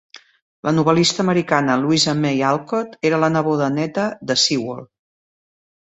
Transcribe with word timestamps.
La 0.67 0.71
novel·lista 0.77 1.21
americana 1.25 1.75
Louisa 1.83 2.17
May 2.23 2.43
Alcott 2.55 2.99
era 3.13 3.23
la 3.25 3.33
neboda 3.39 3.71
neta 3.79 4.11
de 4.31 4.41
Sewall. 4.49 4.85